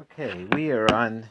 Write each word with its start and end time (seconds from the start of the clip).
Okay, 0.00 0.46
we 0.52 0.70
are 0.70 0.90
on 0.90 1.28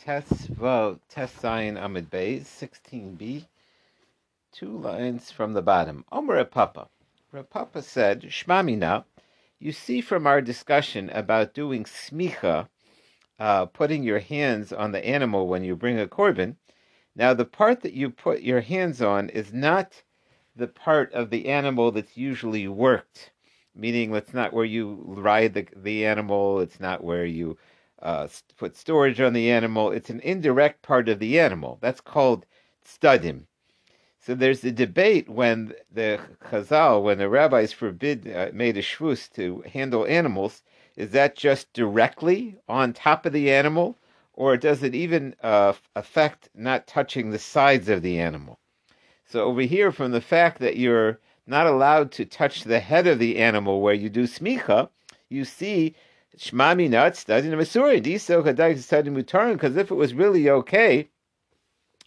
test 0.00 0.48
vote, 0.48 1.00
test 1.08 1.38
sign 1.38 1.76
Amid 1.76 2.10
Bays, 2.10 2.44
16b, 2.48 3.44
two 4.50 4.76
lines 4.76 5.30
from 5.30 5.52
the 5.52 5.62
bottom. 5.62 6.04
Omer 6.10 6.44
Papa. 6.44 6.88
Papa 7.50 7.82
said, 7.82 8.22
Shmamina, 8.22 9.04
you 9.60 9.70
see 9.70 10.00
from 10.00 10.26
our 10.26 10.40
discussion 10.40 11.08
about 11.10 11.54
doing 11.54 11.84
smicha, 11.84 12.66
uh, 13.38 13.66
putting 13.66 14.02
your 14.02 14.18
hands 14.18 14.72
on 14.72 14.90
the 14.90 15.06
animal 15.06 15.46
when 15.46 15.62
you 15.62 15.76
bring 15.76 16.00
a 16.00 16.08
korban. 16.08 16.56
Now, 17.14 17.32
the 17.32 17.44
part 17.44 17.82
that 17.82 17.92
you 17.92 18.10
put 18.10 18.42
your 18.42 18.60
hands 18.60 19.00
on 19.00 19.28
is 19.28 19.52
not 19.52 20.02
the 20.56 20.66
part 20.66 21.12
of 21.12 21.30
the 21.30 21.46
animal 21.46 21.92
that's 21.92 22.16
usually 22.16 22.66
worked 22.66 23.30
meaning 23.76 24.14
it's 24.14 24.34
not 24.34 24.52
where 24.52 24.64
you 24.64 25.02
ride 25.06 25.54
the, 25.54 25.66
the 25.76 26.06
animal, 26.06 26.60
it's 26.60 26.80
not 26.80 27.04
where 27.04 27.24
you 27.24 27.56
uh, 28.02 28.28
put 28.56 28.76
storage 28.76 29.20
on 29.20 29.32
the 29.32 29.50
animal, 29.50 29.90
it's 29.90 30.10
an 30.10 30.20
indirect 30.20 30.82
part 30.82 31.08
of 31.08 31.18
the 31.18 31.38
animal. 31.38 31.78
That's 31.80 32.00
called 32.00 32.46
studim. 32.84 33.46
So 34.18 34.34
there's 34.34 34.64
a 34.64 34.72
debate 34.72 35.28
when 35.28 35.72
the 35.92 36.18
Chazal, 36.50 37.02
when 37.02 37.18
the 37.18 37.28
rabbis 37.28 37.72
forbid, 37.72 38.28
uh, 38.28 38.48
made 38.52 38.76
a 38.76 38.82
shvus 38.82 39.32
to 39.34 39.62
handle 39.72 40.04
animals, 40.06 40.62
is 40.96 41.10
that 41.10 41.36
just 41.36 41.72
directly 41.72 42.58
on 42.68 42.92
top 42.92 43.24
of 43.24 43.32
the 43.32 43.50
animal, 43.52 43.96
or 44.32 44.56
does 44.56 44.82
it 44.82 44.94
even 44.94 45.34
uh, 45.42 45.74
affect 45.94 46.48
not 46.54 46.86
touching 46.86 47.30
the 47.30 47.38
sides 47.38 47.88
of 47.88 48.02
the 48.02 48.18
animal? 48.18 48.58
So 49.24 49.44
over 49.44 49.62
here, 49.62 49.92
from 49.92 50.12
the 50.12 50.20
fact 50.20 50.58
that 50.58 50.76
you're 50.76 51.20
not 51.46 51.66
allowed 51.66 52.10
to 52.12 52.24
touch 52.24 52.64
the 52.64 52.80
head 52.80 53.06
of 53.06 53.18
the 53.18 53.38
animal 53.38 53.80
where 53.80 53.94
you 53.94 54.08
do 54.08 54.24
smicha, 54.24 54.88
you 55.28 55.44
see 55.44 55.94
shmami 56.36 56.90
not 56.90 57.16
studying 57.16 57.50
the 57.50 57.56
Masuri. 57.56 58.02
Diso 58.02 58.42
kadag 58.42 58.78
studying 58.78 59.16
mutarin, 59.16 59.52
because 59.52 59.76
if 59.76 59.90
it 59.90 59.94
was 59.94 60.14
really 60.14 60.50
okay, 60.50 61.08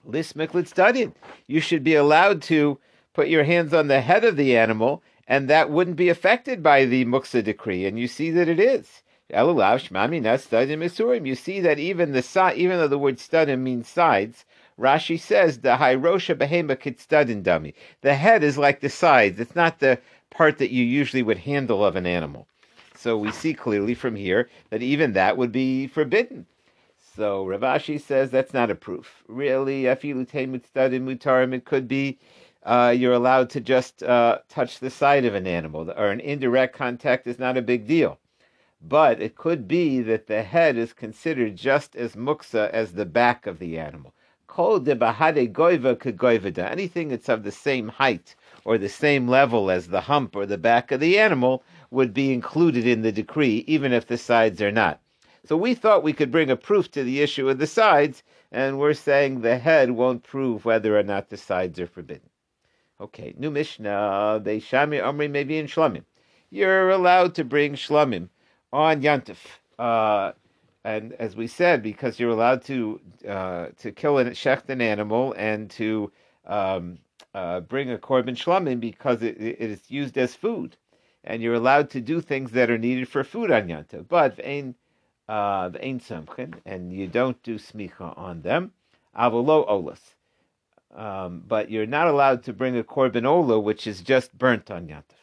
lismiklit 0.08 0.68
studied, 0.68 1.14
you 1.48 1.60
should 1.60 1.84
be 1.84 1.96
allowed 1.96 2.42
to 2.44 2.80
put 3.14 3.28
your 3.28 3.44
hands 3.44 3.74
on 3.74 3.88
the 3.88 4.02
head 4.02 4.24
of 4.24 4.38
the 4.38 4.56
animal, 4.58 5.04
and 5.28 5.50
that 5.50 5.70
wouldn't 5.70 5.98
be 5.98 6.10
affected 6.10 6.62
by 6.62 6.86
the 6.86 7.06
muksa 7.06 7.44
decree. 7.44 7.86
And 7.86 8.00
you 8.00 8.08
see 8.08 8.32
that 8.32 8.48
it 8.48 8.60
is. 8.60 9.04
Elulav 9.34 9.88
shmami 9.88 10.22
nuts 10.22 10.46
study 10.46 10.76
misurim. 10.76 11.28
You 11.28 11.36
see 11.36 11.60
that 11.62 11.78
even 11.80 12.14
the 12.14 12.54
even 12.56 12.78
though 12.78 12.88
the 12.88 12.98
word 12.98 13.18
studim 13.18 13.60
means 13.60 13.88
sides, 13.88 14.46
Rashi 14.80 15.20
says 15.20 15.60
the 15.60 15.76
Hirosha 15.76 16.36
behema 16.36 16.78
kitstadin 16.78 17.44
dummy. 17.44 17.74
The 18.02 18.16
head 18.16 18.44
is 18.44 18.58
like 18.58 18.80
the 18.80 18.90
sides. 18.90 19.40
It's 19.40 19.56
not 19.56 19.80
the 19.80 20.00
part 20.30 20.58
that 20.60 20.72
you 20.72 20.86
usually 20.86 21.22
would 21.22 21.40
handle 21.40 21.84
of 21.84 21.98
an 21.98 22.06
animal. 22.06 22.48
So 22.96 23.18
we 23.18 23.32
see 23.32 23.54
clearly 23.54 23.94
from 23.94 24.16
here 24.16 24.50
that 24.70 24.82
even 24.82 25.14
that 25.14 25.36
would 25.36 25.52
be 25.52 25.88
forbidden. 25.88 26.46
So 27.16 27.46
Rav 27.46 27.62
Ashi 27.62 28.00
says 28.00 28.32
that's 28.32 28.54
not 28.54 28.72
a 28.72 28.76
proof. 28.76 29.24
Really, 29.28 29.84
mutarim, 29.84 31.54
it 31.54 31.66
could 31.66 31.88
be 31.88 32.18
uh, 32.64 32.94
you're 32.98 33.14
allowed 33.14 33.50
to 33.50 33.60
just 33.60 34.04
uh, 34.04 34.40
touch 34.48 34.80
the 34.80 34.90
side 34.90 35.26
of 35.26 35.36
an 35.36 35.48
animal, 35.48 35.92
or 35.92 36.08
an 36.08 36.20
indirect 36.22 36.76
contact 36.76 37.28
is 37.28 37.40
not 37.40 37.58
a 37.58 37.62
big 37.62 37.86
deal. 37.88 38.18
But 38.82 39.22
it 39.22 39.36
could 39.36 39.68
be 39.68 40.02
that 40.02 40.28
the 40.28 40.44
head 40.44 40.78
is 40.78 40.94
considered 40.94 41.58
just 41.58 41.98
as 41.98 42.16
muksa 42.16 42.70
as 42.70 42.94
the 42.94 43.06
back 43.06 43.46
of 43.46 43.60
the 43.60 43.78
animal. 43.78 44.14
Kol 44.50 44.80
de 44.80 44.96
bahade 44.96 45.54
goiva 45.54 45.96
kegoivada. 45.96 46.72
Anything 46.72 47.10
that's 47.10 47.30
of 47.30 47.44
the 47.44 47.52
same 47.52 47.88
height 47.88 48.36
or 48.66 48.80
the 48.80 48.90
same 48.90 49.28
level 49.28 49.70
as 49.70 49.88
the 49.88 50.02
hump 50.02 50.36
or 50.36 50.48
the 50.48 50.58
back 50.58 50.92
of 50.92 51.00
the 51.00 51.20
animal 51.20 51.64
would 51.92 52.16
be 52.16 52.34
included 52.34 52.88
in 52.88 53.04
the 53.04 53.12
decree, 53.12 53.64
even 53.68 53.94
if 53.94 54.08
the 54.08 54.18
sides 54.18 54.60
are 54.60 54.72
not. 54.72 55.00
So 55.46 55.56
we 55.56 55.76
thought 55.76 56.02
we 56.02 56.14
could 56.14 56.32
bring 56.32 56.50
a 56.50 56.56
proof 56.56 56.90
to 56.92 57.04
the 57.04 57.22
issue 57.22 57.48
of 57.48 57.60
the 57.60 57.68
sides, 57.68 58.24
and 58.52 58.80
we're 58.80 58.96
saying 58.96 59.42
the 59.42 59.60
head 59.60 59.92
won't 59.92 60.24
prove 60.24 60.66
whether 60.66 60.98
or 60.98 61.04
not 61.04 61.30
the 61.30 61.38
sides 61.38 61.80
are 61.80 61.88
forbidden. 61.88 62.30
Okay, 63.00 63.36
new 63.38 63.52
Mishnah, 63.52 64.42
they 64.44 64.60
shami 64.60 65.02
omri 65.02 65.28
maybe 65.28 65.60
in 65.60 65.68
shlamim. 65.68 66.06
You're 66.50 66.90
allowed 66.90 67.36
to 67.36 67.44
bring 67.44 67.76
shlamim 67.76 68.30
on 68.74 69.04
yantif. 69.04 69.38
Uh, 69.78 70.32
and 70.84 71.14
as 71.14 71.36
we 71.36 71.48
said, 71.48 71.84
because 71.84 72.20
you're 72.20 72.30
allowed 72.30 72.64
to 72.64 73.02
uh, 73.28 73.68
to 73.80 73.92
kill 73.92 74.18
and 74.18 74.32
shecht 74.32 74.70
an 74.70 74.82
animal 74.82 75.34
and 75.38 75.70
to 75.72 76.12
um, 76.46 77.00
uh, 77.34 77.60
bring 77.62 77.92
a 77.92 77.98
korban 77.98 78.36
shlamim 78.36 78.80
because 78.80 79.22
it, 79.22 79.38
it 79.40 79.62
is 79.62 79.92
used 79.92 80.18
as 80.18 80.36
food, 80.36 80.78
and 81.24 81.42
you're 81.42 81.54
allowed 81.54 81.90
to 81.92 82.02
do 82.02 82.22
things 82.22 82.52
that 82.52 82.70
are 82.72 82.78
needed 82.78 83.08
for 83.08 83.24
food 83.24 83.52
on 83.52 83.68
Yanta. 83.68 84.08
But 84.08 84.38
ve'ein 84.38 84.76
uh, 85.28 85.70
samchin, 85.70 86.56
and 86.66 86.94
you 86.94 87.08
don't 87.08 87.42
do 87.44 87.56
smicha 87.60 88.18
on 88.18 88.42
them. 88.42 88.72
Avolo 89.18 89.68
olas. 89.68 90.00
Um, 90.96 91.44
but 91.48 91.70
you're 91.70 91.86
not 91.86 92.08
allowed 92.08 92.44
to 92.44 92.54
bring 92.54 92.78
a 92.78 92.84
korban 92.84 93.26
ola, 93.26 93.60
which 93.60 93.86
is 93.86 94.02
just 94.02 94.36
burnt 94.38 94.72
on 94.72 94.88
Yanta. 94.88 95.19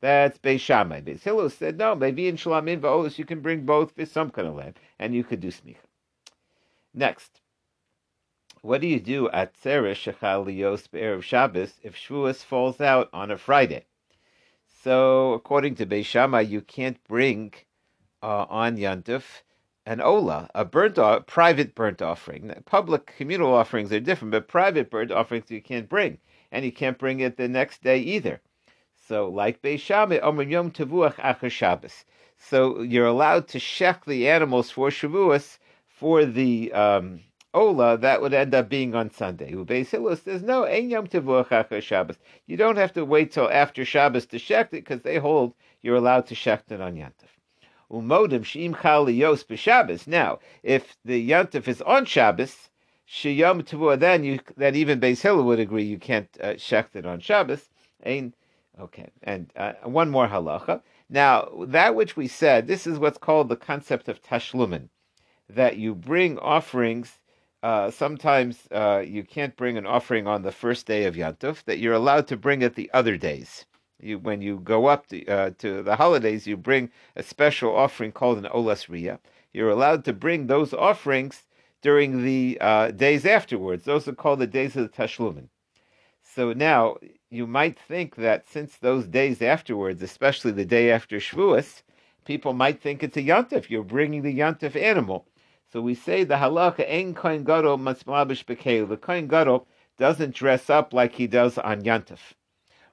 That's 0.00 0.38
Beis 0.38 0.60
Shammai. 0.60 1.02
Beis 1.02 1.22
Hillel 1.22 1.50
said, 1.50 1.76
no, 1.76 1.94
maybe 1.94 2.26
in 2.28 2.36
Shlamim 2.36 2.80
Va'olis 2.80 3.18
you 3.18 3.24
can 3.24 3.40
bring 3.40 3.66
both 3.66 3.94
for 3.94 4.06
some 4.06 4.30
kind 4.30 4.48
of 4.48 4.54
lamb, 4.54 4.74
and 4.98 5.14
you 5.14 5.24
could 5.24 5.40
do 5.40 5.48
smicha. 5.48 5.76
Next, 6.94 7.40
what 8.62 8.80
do 8.80 8.86
you 8.86 9.00
do 9.00 9.30
at 9.30 9.54
Tzeresh 9.54 10.12
Shechal 10.12 10.46
Lios 10.46 10.90
Be'erev 10.90 11.22
Shabbos 11.22 11.74
if 11.82 11.96
Shavuos 11.96 12.44
falls 12.44 12.80
out 12.80 13.08
on 13.12 13.30
a 13.30 13.38
Friday? 13.38 13.84
So, 14.82 15.34
according 15.34 15.74
to 15.76 15.86
Beis 15.86 16.06
Shammai, 16.06 16.40
you 16.40 16.62
can't 16.62 17.02
bring 17.06 17.52
uh, 18.22 18.46
on 18.48 18.78
Yantif 18.78 19.42
an 19.86 20.00
ola, 20.00 20.48
a 20.54 20.64
burnt 20.64 20.98
off, 20.98 21.26
private 21.26 21.74
burnt 21.74 22.00
offering. 22.00 22.52
Public 22.64 23.14
communal 23.16 23.52
offerings 23.52 23.92
are 23.92 24.00
different, 24.00 24.32
but 24.32 24.48
private 24.48 24.90
burnt 24.90 25.10
offerings 25.10 25.50
you 25.50 25.60
can't 25.60 25.88
bring, 25.88 26.18
and 26.52 26.64
you 26.64 26.72
can't 26.72 26.98
bring 26.98 27.20
it 27.20 27.36
the 27.36 27.48
next 27.48 27.82
day 27.82 27.98
either. 27.98 28.40
So, 29.10 29.28
like 29.28 29.60
Beis 29.60 29.80
Shammai, 29.80 30.18
Yom 30.18 30.70
Tavuach 30.70 31.50
Shabbos. 31.50 32.04
So 32.38 32.80
you're 32.80 33.08
allowed 33.08 33.48
to 33.48 33.58
shech 33.58 34.04
the 34.04 34.28
animals 34.28 34.70
for 34.70 34.88
Shavuos 34.90 35.58
for 35.88 36.24
the 36.24 36.72
um, 36.72 37.18
Ola. 37.52 37.98
That 37.98 38.22
would 38.22 38.32
end 38.32 38.54
up 38.54 38.68
being 38.68 38.94
on 38.94 39.10
Sunday. 39.10 39.50
Beis 39.50 39.88
Hillel 39.88 40.14
says 40.14 40.44
no, 40.44 40.64
Ein 40.64 40.90
Yom 40.90 41.08
Tavuach 41.08 41.48
Achar 41.48 41.82
Shabbos. 41.82 42.18
You 42.46 42.56
don't 42.56 42.76
have 42.76 42.92
to 42.92 43.04
wait 43.04 43.32
till 43.32 43.50
after 43.50 43.84
Shabbos 43.84 44.26
to 44.26 44.36
shech 44.36 44.66
it 44.66 44.70
because 44.70 45.02
they 45.02 45.16
hold 45.16 45.54
you're 45.82 45.96
allowed 45.96 46.26
to 46.26 46.36
shech 46.36 46.70
it 46.70 46.80
on 46.80 46.94
Yantif. 46.94 47.34
Umodim 47.90 48.44
Shim 48.44 48.80
Chal 48.80 49.10
Yos 49.10 49.42
b'Shabbos. 49.42 50.06
Now, 50.06 50.38
if 50.62 50.96
the 51.04 51.28
Yantif 51.28 51.66
is 51.66 51.82
on 51.82 52.04
Shabbos, 52.04 52.70
Shiyom 53.08 53.64
Tavua, 53.64 53.98
then 53.98 54.22
you 54.22 54.38
then 54.56 54.76
even 54.76 55.00
Beis 55.00 55.44
would 55.44 55.58
agree 55.58 55.82
you 55.82 55.98
can't 55.98 56.28
uh, 56.40 56.50
shech 56.50 56.94
it 56.94 57.04
on 57.04 57.18
Shabbos. 57.18 57.68
Ein 58.06 58.32
Okay, 58.78 59.10
and 59.22 59.52
uh, 59.56 59.72
one 59.82 60.10
more 60.10 60.28
halacha. 60.28 60.82
Now, 61.08 61.48
that 61.66 61.94
which 61.94 62.16
we 62.16 62.28
said, 62.28 62.66
this 62.66 62.86
is 62.86 62.98
what's 62.98 63.18
called 63.18 63.48
the 63.48 63.56
concept 63.56 64.08
of 64.08 64.22
tashlumin, 64.22 64.88
that 65.48 65.76
you 65.76 65.94
bring 65.94 66.38
offerings. 66.38 67.18
Uh, 67.62 67.90
sometimes 67.90 68.68
uh, 68.70 69.02
you 69.04 69.22
can't 69.22 69.56
bring 69.56 69.76
an 69.76 69.86
offering 69.86 70.26
on 70.26 70.42
the 70.42 70.52
first 70.52 70.86
day 70.86 71.04
of 71.04 71.16
Yantuf, 71.16 71.64
that 71.64 71.78
you're 71.78 71.94
allowed 71.94 72.26
to 72.28 72.36
bring 72.36 72.62
it 72.62 72.74
the 72.74 72.90
other 72.94 73.16
days. 73.16 73.66
You, 74.00 74.18
when 74.18 74.40
you 74.40 74.60
go 74.60 74.86
up 74.86 75.08
to, 75.08 75.26
uh, 75.26 75.50
to 75.58 75.82
the 75.82 75.96
holidays, 75.96 76.46
you 76.46 76.56
bring 76.56 76.90
a 77.16 77.22
special 77.22 77.76
offering 77.76 78.12
called 78.12 78.38
an 78.38 78.44
olas 78.44 78.88
riyah. 78.88 79.18
You're 79.52 79.68
allowed 79.68 80.04
to 80.06 80.12
bring 80.14 80.46
those 80.46 80.72
offerings 80.72 81.44
during 81.82 82.24
the 82.24 82.56
uh, 82.60 82.92
days 82.92 83.26
afterwards. 83.26 83.84
Those 83.84 84.08
are 84.08 84.14
called 84.14 84.38
the 84.38 84.46
days 84.46 84.76
of 84.76 84.84
the 84.84 84.96
tashlumin. 84.96 85.48
So 86.32 86.52
now 86.52 86.96
you 87.28 87.44
might 87.48 87.76
think 87.76 88.14
that 88.14 88.48
since 88.48 88.76
those 88.76 89.08
days 89.08 89.42
afterwards, 89.42 90.00
especially 90.00 90.52
the 90.52 90.64
day 90.64 90.92
after 90.92 91.16
Shavuos, 91.16 91.82
people 92.24 92.52
might 92.52 92.80
think 92.80 93.02
it's 93.02 93.16
a 93.16 93.22
yontif. 93.22 93.68
You're 93.68 93.82
bringing 93.82 94.22
the 94.22 94.38
yontif 94.38 94.80
animal. 94.80 95.26
So 95.72 95.80
we 95.80 95.94
say 95.94 96.22
the 96.22 96.36
halacha 96.36 96.88
ein 96.88 97.14
kohen 97.14 97.42
gadol 97.42 97.78
matzmabish 97.78 98.44
bekelu. 98.44 98.88
The 98.88 98.96
kohen 98.96 99.26
gadol 99.26 99.66
doesn't 99.98 100.34
dress 100.34 100.70
up 100.70 100.92
like 100.92 101.14
he 101.14 101.26
does 101.26 101.58
on 101.58 101.82
yontif. 101.82 102.20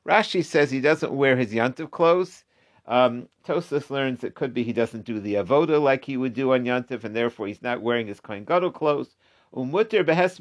Rashi 0.03 0.44
says 0.44 0.71
he 0.71 0.81
doesn't 0.81 1.13
wear 1.13 1.38
his 1.38 1.53
yontif 1.53 1.91
clothes. 1.91 2.44
Um, 2.88 3.29
Tosas 3.45 3.91
learns 3.91 4.23
it 4.23 4.33
could 4.33 4.53
be 4.53 4.63
he 4.63 4.73
doesn't 4.73 5.06
do 5.06 5.19
the 5.19 5.35
avoda 5.35 5.79
like 5.79 6.06
he 6.06 6.17
would 6.17 6.33
do 6.33 6.53
on 6.53 6.63
yontif, 6.63 7.03
and 7.03 7.15
therefore 7.15 7.45
he's 7.45 7.61
not 7.61 7.83
wearing 7.83 8.07
his 8.07 8.19
kohen 8.19 8.45
gadol 8.45 8.71
clothes. 8.71 9.15
Umutter 9.53 10.03
behes 10.03 10.39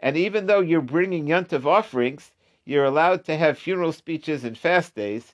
And 0.00 0.16
even 0.16 0.46
though 0.46 0.60
you're 0.60 0.80
bringing 0.80 1.26
yontif 1.26 1.64
offerings, 1.64 2.32
you're 2.64 2.84
allowed 2.84 3.24
to 3.24 3.36
have 3.36 3.58
funeral 3.58 3.92
speeches 3.92 4.44
and 4.44 4.58
fast 4.58 4.94
days, 4.94 5.32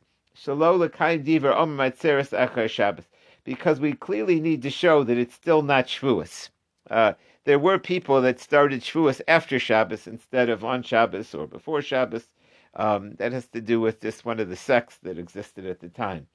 because 3.44 3.80
we 3.80 3.92
clearly 3.92 4.40
need 4.40 4.62
to 4.62 4.70
show 4.70 5.04
that 5.04 5.18
it's 5.18 5.34
still 5.34 5.62
not 5.62 5.86
Shavuos. 5.86 6.50
Uh, 6.90 7.14
there 7.44 7.58
were 7.58 7.78
people 7.78 8.20
that 8.22 8.38
started 8.38 8.82
Shavuos 8.82 9.20
after 9.26 9.58
Shabbos 9.58 10.06
instead 10.06 10.48
of 10.48 10.64
on 10.64 10.82
Shabbos 10.82 11.34
or 11.34 11.46
before 11.46 11.82
Shabbos. 11.82 12.28
Um, 12.74 13.14
that 13.16 13.32
has 13.32 13.46
to 13.48 13.60
do 13.60 13.80
with 13.80 14.00
just 14.00 14.24
one 14.24 14.40
of 14.40 14.48
the 14.48 14.56
sects 14.56 14.96
that 15.02 15.18
existed 15.18 15.66
at 15.66 15.80
the 15.80 15.88
time. 15.88 16.26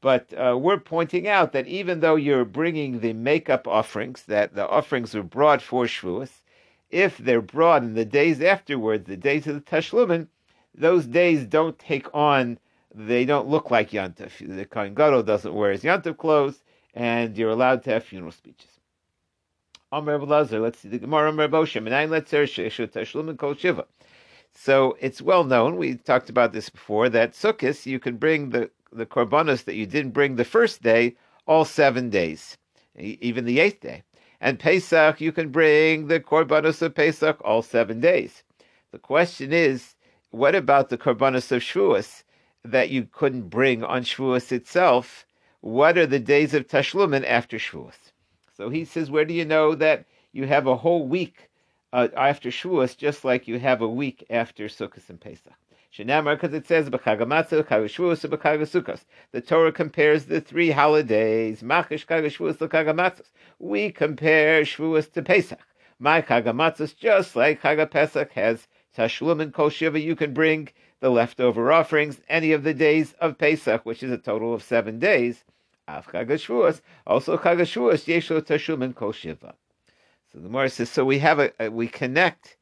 But 0.00 0.32
uh, 0.34 0.56
we're 0.58 0.78
pointing 0.78 1.26
out 1.26 1.52
that 1.52 1.66
even 1.66 2.00
though 2.00 2.16
you're 2.16 2.44
bringing 2.44 3.00
the 3.00 3.12
makeup 3.14 3.66
offerings, 3.66 4.24
that 4.24 4.54
the 4.54 4.68
offerings 4.68 5.14
were 5.14 5.22
brought 5.22 5.62
for 5.62 5.84
Shavuos, 5.84 6.42
if 6.90 7.18
they're 7.18 7.42
brought 7.42 7.82
in 7.82 7.94
the 7.94 8.04
days 8.04 8.40
afterwards, 8.40 9.06
the 9.06 9.16
days 9.16 9.46
of 9.46 9.54
the 9.54 9.60
Tashlumin, 9.60 10.28
those 10.74 11.06
days 11.06 11.44
don't 11.44 11.78
take 11.78 12.06
on, 12.14 12.58
they 12.94 13.24
don't 13.24 13.48
look 13.48 13.70
like 13.70 13.90
Yantif. 13.90 14.38
The 14.38 14.64
Kohen 14.64 14.94
Gadol 14.94 15.22
doesn't 15.22 15.54
wear 15.54 15.72
his 15.72 15.82
Yantif 15.82 16.16
clothes, 16.16 16.62
and 16.94 17.36
you're 17.36 17.50
allowed 17.50 17.82
to 17.84 17.90
have 17.90 18.04
funeral 18.04 18.32
speeches. 18.32 18.70
Amr 19.90 20.18
Lazar, 20.18 20.60
let's 20.60 20.80
see 20.80 20.88
the 20.88 20.98
Gemara 20.98 21.30
Amr 21.30 21.48
Boshem, 21.48 21.90
and 21.90 22.10
let's 22.10 22.30
Tashlumin 22.30 23.38
Kol 23.38 23.54
Shiva. 23.54 23.86
So 24.54 24.96
it's 25.00 25.22
well 25.22 25.44
known, 25.44 25.76
we 25.76 25.94
talked 25.94 26.30
about 26.30 26.52
this 26.52 26.68
before, 26.68 27.08
that 27.10 27.32
Sukkot, 27.32 27.86
you 27.86 27.98
can 27.98 28.16
bring 28.16 28.50
the 28.50 28.70
the 28.90 29.06
korbanos 29.06 29.64
that 29.64 29.74
you 29.74 29.86
didn't 29.86 30.12
bring 30.12 30.36
the 30.36 30.44
first 30.44 30.82
day 30.82 31.14
all 31.46 31.64
seven 31.64 32.10
days, 32.10 32.56
even 32.96 33.44
the 33.44 33.60
eighth 33.60 33.80
day. 33.80 34.02
And 34.40 34.58
Pesach, 34.58 35.20
you 35.20 35.32
can 35.32 35.50
bring 35.50 36.06
the 36.06 36.20
korbanos 36.20 36.80
of 36.82 36.94
Pesach 36.94 37.40
all 37.44 37.62
seven 37.62 38.00
days. 38.00 38.44
The 38.92 38.98
question 38.98 39.52
is, 39.52 39.96
what 40.30 40.54
about 40.54 40.88
the 40.88 40.98
korbanos 40.98 41.50
of 41.50 41.62
Shavuos 41.62 42.22
that 42.64 42.90
you 42.90 43.08
couldn't 43.10 43.48
bring 43.48 43.82
on 43.82 44.02
Shavuos 44.02 44.52
itself? 44.52 45.26
What 45.60 45.98
are 45.98 46.06
the 46.06 46.20
days 46.20 46.54
of 46.54 46.68
Tashlumin 46.68 47.26
after 47.26 47.58
Shavuos? 47.58 48.12
So 48.56 48.68
he 48.70 48.84
says, 48.84 49.10
where 49.10 49.24
do 49.24 49.34
you 49.34 49.44
know 49.44 49.74
that 49.74 50.04
you 50.32 50.46
have 50.46 50.66
a 50.66 50.76
whole 50.76 51.06
week 51.06 51.50
uh, 51.92 52.08
after 52.16 52.50
Shavuos, 52.50 52.96
just 52.96 53.24
like 53.24 53.48
you 53.48 53.58
have 53.58 53.82
a 53.82 53.88
week 53.88 54.24
after 54.30 54.66
Sukkot 54.66 55.08
and 55.08 55.20
Pesach? 55.20 55.52
Because 55.96 56.54
it 56.54 56.66
says. 56.66 56.90
The 56.90 57.00
Torah 59.46 59.72
compares 59.72 60.24
the 60.26 60.40
three 60.40 60.70
holidays. 60.70 61.62
We 63.58 63.90
compare 63.90 64.62
Shavuos 64.62 65.12
to 65.12 65.22
Pesach. 65.22 65.58
My 65.98 66.22
chagamatzos, 66.22 66.96
just 66.96 67.34
like 67.34 67.60
Chagapesach 67.60 68.30
has 68.32 68.68
tashlum 68.96 69.42
and 69.42 69.52
kol 69.52 69.68
shiva, 69.68 69.98
you 69.98 70.14
can 70.14 70.32
bring 70.32 70.68
the 71.00 71.10
leftover 71.10 71.72
offerings 71.72 72.20
any 72.28 72.52
of 72.52 72.62
the 72.62 72.74
days 72.74 73.14
of 73.14 73.38
Pesach, 73.38 73.84
which 73.84 74.02
is 74.02 74.12
a 74.12 74.18
total 74.18 74.54
of 74.54 74.62
seven 74.62 75.00
days. 75.00 75.44
Av 75.88 76.06
chagashuas, 76.06 76.82
also 77.06 77.36
chagashuas, 77.36 78.04
yeshlo 78.04 78.40
tashlum 78.40 78.84
and 78.84 78.94
kol 78.94 79.10
shiva. 79.12 79.54
So 80.32 80.38
the 80.38 80.48
Gemara 80.48 80.68
says, 80.68 80.90
so 80.90 81.04
we 81.04 81.18
have 81.18 81.40
a, 81.40 81.50
a 81.58 81.68
we 81.70 81.88
connect 81.88 82.56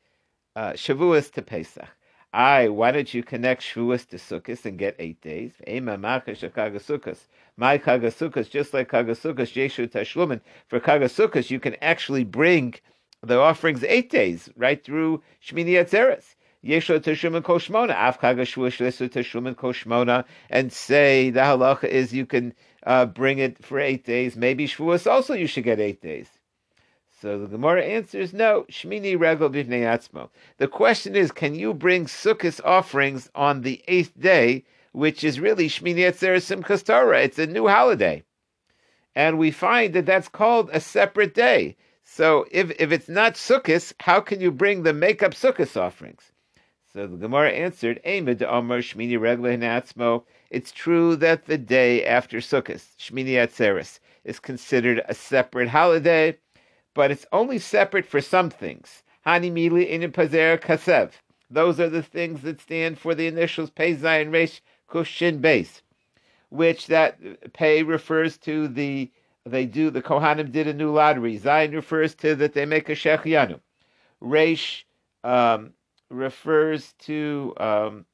uh, 0.55 0.73
Shavuos 0.73 1.31
to 1.33 1.43
Pesach. 1.43 1.89
I, 2.37 2.69
why 2.69 2.93
don't 2.93 3.15
you 3.15 3.23
connect 3.23 3.63
Shavuos 3.63 4.07
to 4.09 4.17
Sukkot 4.19 4.67
and 4.67 4.79
get 4.79 4.97
eight 4.99 5.23
days? 5.23 5.55
Ema 5.67 5.97
machash. 5.97 7.19
My 7.57 7.79
Kagasukas, 7.79 8.51
just 8.51 8.75
like 8.75 8.91
Kagasukas, 8.91 9.55
Yeshu 9.55 9.89
Tashlumin. 9.91 10.43
For 10.69 10.79
Kagasukas, 10.79 11.49
you 11.51 11.59
can 11.59 11.77
actually 11.81 12.25
bring 12.25 12.75
the 13.23 13.39
offerings 13.39 13.83
eight 13.85 14.11
days, 14.11 14.51
right 14.55 14.85
through 14.85 15.23
Shmini 15.43 15.83
Atzeres. 15.83 16.35
Yeshu 16.63 17.01
Tashlumin 17.01 17.41
Koshmona, 17.41 17.95
Av 17.95 18.21
Kagashuas 18.21 18.77
Yeshu 18.85 19.09
Tashlumin 19.09 19.55
Koshmona, 19.55 20.27
and 20.51 20.71
say 20.71 21.31
the 21.31 21.41
halacha 21.41 21.85
is 21.85 22.13
you 22.13 22.27
can 22.27 22.53
uh, 22.85 23.07
bring 23.07 23.39
it 23.39 23.65
for 23.65 23.81
eight 23.81 24.05
days. 24.05 24.37
Maybe 24.37 24.69
Shavuos 24.69 25.11
also 25.11 25.33
you 25.33 25.47
should 25.47 25.65
get 25.65 25.81
eight 25.81 26.03
days. 26.03 26.29
So 27.19 27.39
the 27.39 27.47
Gemara 27.47 27.83
answers 27.83 28.35
no. 28.35 28.67
Shmini 28.71 29.19
regel 29.19 29.49
b'nei 29.49 29.85
atzmo. 29.85 30.29
The 30.59 30.69
question 30.69 31.17
is, 31.17 31.33
can 31.33 31.55
you 31.55 31.73
bring 31.73 32.05
Sukkot 32.05 32.61
offerings 32.63 33.31
on 33.35 33.63
the 33.63 33.83
eighth 33.89 34.21
day, 34.21 34.65
which 34.93 35.25
is 35.25 35.41
really 35.41 35.67
Shmini 35.67 36.01
Etzer 36.01 36.37
Simchas 36.37 36.85
Torah? 36.85 37.23
It's 37.23 37.39
a 37.39 37.47
new 37.47 37.69
holiday, 37.69 38.23
and 39.15 39.39
we 39.39 39.51
find 39.51 39.95
that 39.95 40.05
that's 40.05 40.29
called 40.29 40.69
a 40.75 40.81
separate 40.81 41.33
day. 41.33 41.77
So 42.05 42.47
if 42.51 42.71
if 42.79 42.93
it's 42.93 43.09
not 43.09 43.37
Sukkot, 43.37 43.95
how 44.01 44.21
can 44.21 44.43
you 44.43 44.53
bring 44.53 44.83
the 44.83 44.93
makeup 44.93 45.33
Sukkot 45.33 45.75
offerings? 45.75 46.33
So 46.93 47.07
the 47.07 47.17
Gemara 47.17 47.51
answered, 47.51 47.99
Amid 48.05 48.43
Omer 48.43 48.83
Shmini 48.83 49.19
regel 49.19 49.47
atzmo. 49.47 50.25
It's 50.51 50.71
true 50.71 51.17
that 51.17 51.47
the 51.47 51.57
day 51.57 52.05
after 52.05 52.41
Sukkot, 52.41 52.85
Shmini 52.99 53.37
Atzeres, 53.37 54.01
is 54.23 54.39
considered 54.39 55.03
a 55.09 55.15
separate 55.15 55.71
holiday 55.71 56.37
but 56.97 57.11
it's 57.11 57.27
only 57.31 57.59
separate 57.59 58.07
for 58.07 58.23
some 58.23 58.49
things. 58.49 59.03
Hani 59.27 59.53
mili 59.53 59.87
in 59.87 60.01
pazer 60.13 60.59
kasev. 60.59 61.11
Those 61.51 61.79
are 61.79 61.91
the 61.91 62.03
things 62.03 62.41
that 62.41 62.59
stand 62.59 62.99
for 62.99 63.15
the 63.15 63.27
initials 63.27 63.69
pei 63.71 63.95
zayin 63.95 64.33
resh 64.33 64.63
kushin 64.89 65.43
base, 65.43 65.83
which 66.49 66.87
that 66.87 67.53
pei 67.53 67.83
refers 67.83 68.39
to 68.39 68.67
the 68.67 69.13
they 69.45 69.67
do 69.67 69.91
the 69.91 70.03
Kohanim 70.03 70.51
did 70.51 70.67
a 70.67 70.73
new 70.73 70.91
lottery. 70.91 71.39
Zayin 71.39 71.75
refers 71.75 72.15
to 72.17 72.35
that 72.35 72.55
they 72.55 72.65
make 72.65 72.89
a 72.89 72.93
shechianu. 72.93 73.61
Resh 74.21 74.87
um, 75.23 75.75
refers 76.09 76.95
to 77.01 77.53
um, 77.59 78.07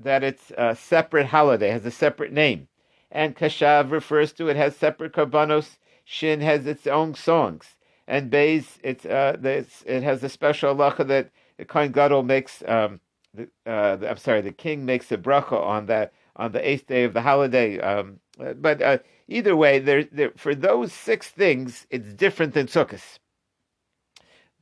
that 0.00 0.24
it's 0.24 0.50
a 0.56 0.74
separate 0.74 1.26
holiday, 1.26 1.68
has 1.68 1.84
a 1.84 1.90
separate 1.90 2.32
name, 2.32 2.68
and 3.12 3.36
kashav 3.36 3.92
refers 3.92 4.32
to 4.32 4.48
it 4.48 4.56
has 4.56 4.74
separate 4.74 5.12
karbanos. 5.12 5.76
Shin 6.06 6.40
has 6.40 6.66
its 6.66 6.86
own 6.86 7.14
songs 7.14 7.76
and 8.06 8.30
Bays, 8.30 8.78
it's, 8.82 9.06
uh, 9.06 9.36
it's, 9.42 9.82
it 9.86 10.02
has 10.02 10.22
a 10.22 10.28
special 10.28 10.74
halacha 10.74 11.06
that 11.08 11.30
the 11.56 11.64
Kohen 11.64 11.92
Gadol 11.92 12.22
makes, 12.22 12.62
um, 12.66 13.00
the, 13.32 13.48
uh, 13.66 13.96
the, 13.96 14.10
I'm 14.10 14.16
sorry, 14.16 14.40
the 14.40 14.52
king 14.52 14.84
makes 14.84 15.10
a 15.10 15.16
bracha 15.16 15.60
on 15.60 15.86
that 15.86 16.12
on 16.36 16.52
the 16.52 16.68
eighth 16.68 16.86
day 16.86 17.04
of 17.04 17.14
the 17.14 17.22
holiday. 17.22 17.78
Um, 17.78 18.20
but 18.56 18.82
uh, 18.82 18.98
either 19.28 19.56
way, 19.56 19.78
there, 19.78 20.04
there, 20.04 20.32
for 20.36 20.54
those 20.54 20.92
six 20.92 21.28
things, 21.28 21.86
it's 21.90 22.12
different 22.12 22.54
than 22.54 22.66
Sukkot. 22.66 23.18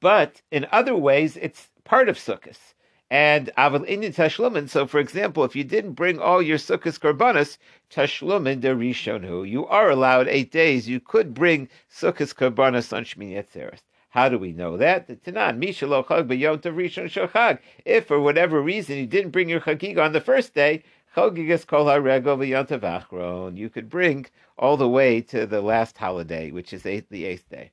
But 0.00 0.42
in 0.50 0.66
other 0.70 0.96
ways, 0.96 1.36
it's 1.40 1.70
part 1.84 2.08
of 2.08 2.18
Sukkot. 2.18 2.58
And 3.12 3.50
aval 3.58 3.86
inyan 3.86 4.14
tashlumin. 4.14 4.70
So, 4.70 4.86
for 4.86 4.98
example, 4.98 5.44
if 5.44 5.54
you 5.54 5.64
didn't 5.64 5.92
bring 5.92 6.18
all 6.18 6.40
your 6.40 6.56
sukkahs 6.56 6.98
korbanos, 6.98 7.58
tashlumin 7.90 8.62
de 8.62 8.74
rishonu, 8.74 9.46
you 9.46 9.66
are 9.66 9.90
allowed 9.90 10.28
eight 10.28 10.50
days. 10.50 10.88
You 10.88 10.98
could 10.98 11.34
bring 11.34 11.68
sukkahs 11.94 12.34
korbanos 12.34 12.90
on 12.90 13.04
Shmini 13.04 13.34
Atzeres. 13.34 13.80
How 14.08 14.30
do 14.30 14.38
we 14.38 14.54
know 14.54 14.78
that? 14.78 15.08
The 15.08 15.16
Tanan, 15.16 15.62
Mishalo 15.62 16.06
Chag 16.06 16.26
B'Yom 16.26 16.62
Tov 16.62 16.74
Rishon 16.74 17.10
Shachag. 17.10 17.58
If 17.84 18.06
for 18.06 18.18
whatever 18.18 18.62
reason 18.62 18.96
you 18.96 19.06
didn't 19.06 19.32
bring 19.32 19.50
your 19.50 19.60
Chagiga 19.60 20.02
on 20.02 20.14
the 20.14 20.20
first 20.22 20.54
day, 20.54 20.82
Chagigas 21.14 21.66
Kol 21.66 21.84
HaRegel 21.84 22.38
B'Yom 22.38 22.66
Tov 22.66 22.80
Achron, 22.80 23.58
you 23.58 23.68
could 23.68 23.90
bring 23.90 24.24
all 24.56 24.78
the 24.78 24.88
way 24.88 25.20
to 25.20 25.44
the 25.44 25.60
last 25.60 25.98
holiday, 25.98 26.50
which 26.50 26.72
is 26.72 26.86
eighth, 26.86 27.10
the 27.10 27.26
eighth 27.26 27.46
day. 27.50 27.72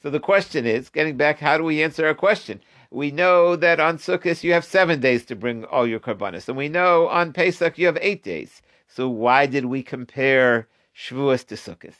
So 0.00 0.10
the 0.10 0.20
question 0.20 0.64
is, 0.64 0.90
getting 0.90 1.16
back, 1.16 1.40
how 1.40 1.58
do 1.58 1.64
we 1.64 1.82
answer 1.82 2.06
our 2.06 2.14
question? 2.14 2.60
We 2.90 3.10
know 3.10 3.56
that 3.56 3.80
on 3.80 3.98
Sukkot 3.98 4.42
you 4.42 4.52
have 4.52 4.64
seven 4.64 5.00
days 5.00 5.24
to 5.26 5.36
bring 5.36 5.64
all 5.64 5.86
your 5.86 6.00
karbanis, 6.00 6.48
and 6.48 6.56
we 6.56 6.68
know 6.68 7.08
on 7.08 7.32
Pesach 7.32 7.78
you 7.78 7.86
have 7.86 7.98
eight 8.00 8.22
days. 8.22 8.62
So 8.88 9.08
why 9.08 9.46
did 9.46 9.66
we 9.66 9.82
compare 9.82 10.68
Shavuos 10.94 11.46
to 11.48 11.54
Sukkot? 11.56 11.94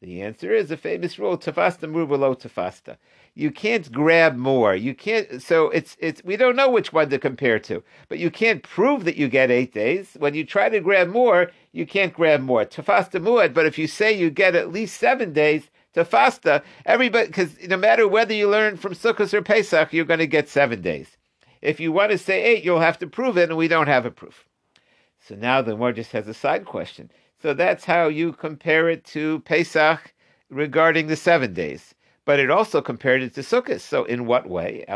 The 0.00 0.22
answer 0.22 0.54
is 0.54 0.70
a 0.70 0.76
famous 0.76 1.18
rule: 1.18 1.36
tafasta 1.36 1.92
below 1.92 2.34
tafasta. 2.34 2.98
You 3.34 3.50
can't 3.50 3.90
grab 3.90 4.36
more. 4.36 4.74
You 4.74 4.94
can't. 4.94 5.42
So 5.42 5.70
it's 5.70 5.96
it's. 5.98 6.22
We 6.22 6.36
don't 6.36 6.54
know 6.54 6.70
which 6.70 6.92
one 6.92 7.10
to 7.10 7.18
compare 7.18 7.58
to, 7.60 7.82
but 8.08 8.18
you 8.18 8.30
can't 8.30 8.62
prove 8.62 9.04
that 9.04 9.16
you 9.16 9.28
get 9.28 9.50
eight 9.50 9.72
days. 9.72 10.16
When 10.18 10.34
you 10.34 10.44
try 10.44 10.68
to 10.68 10.80
grab 10.80 11.08
more, 11.08 11.50
you 11.72 11.84
can't 11.84 12.12
grab 12.12 12.42
more. 12.42 12.64
Tafasta 12.64 13.20
muad. 13.20 13.54
But 13.54 13.66
if 13.66 13.76
you 13.76 13.88
say 13.88 14.12
you 14.12 14.30
get 14.30 14.54
at 14.54 14.72
least 14.72 14.98
seven 14.98 15.32
days, 15.32 15.68
to 15.98 16.04
fasta, 16.04 16.62
everybody, 16.86 17.26
because 17.26 17.56
no 17.68 17.76
matter 17.76 18.06
whether 18.08 18.32
you 18.32 18.48
learn 18.48 18.76
from 18.76 18.94
Sukkot 18.94 19.34
or 19.34 19.42
Pesach, 19.42 19.92
you're 19.92 20.04
going 20.04 20.18
to 20.20 20.26
get 20.26 20.48
seven 20.48 20.80
days. 20.80 21.16
If 21.60 21.80
you 21.80 21.90
want 21.92 22.12
to 22.12 22.18
say 22.18 22.42
eight, 22.42 22.64
you'll 22.64 22.80
have 22.80 22.98
to 23.00 23.06
prove 23.06 23.36
it, 23.36 23.48
and 23.48 23.58
we 23.58 23.68
don't 23.68 23.88
have 23.88 24.06
a 24.06 24.10
proof. 24.10 24.44
So 25.20 25.34
now 25.34 25.60
the 25.60 25.76
more 25.76 25.92
just 25.92 26.12
has 26.12 26.28
a 26.28 26.34
side 26.34 26.64
question. 26.64 27.10
So 27.42 27.52
that's 27.52 27.84
how 27.84 28.08
you 28.08 28.32
compare 28.32 28.88
it 28.88 29.04
to 29.06 29.40
Pesach 29.40 30.14
regarding 30.48 31.08
the 31.08 31.16
seven 31.16 31.52
days. 31.52 31.94
But 32.24 32.38
it 32.38 32.50
also 32.50 32.80
compared 32.80 33.22
it 33.22 33.34
to 33.34 33.40
Sukkot. 33.40 33.80
So 33.80 34.04
in 34.04 34.26
what 34.26 34.48
way? 34.48 34.84
The 34.86 34.94